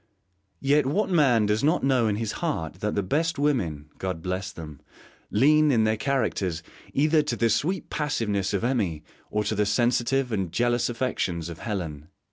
[0.61, 4.51] Yet what man does not know in his heart that the best women God bless
[4.51, 4.79] them
[5.29, 6.63] lean, in their characters,
[6.95, 11.59] either to the sweet passiveness of Emmy or to the sensitive and jealous affections of
[11.59, 12.07] Helen?